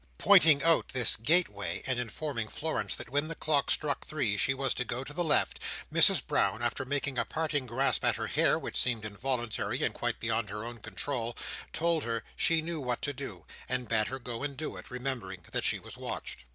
[0.17, 4.73] Pointing out this gateway, and informing Florence that when the clocks struck three she was
[4.73, 5.59] to go to the left,
[5.93, 10.19] Mrs Brown, after making a parting grasp at her hair which seemed involuntary and quite
[10.19, 11.37] beyond her own control,
[11.71, 15.45] told her she knew what to do, and bade her go and do it: remembering
[15.51, 16.45] that she was watched.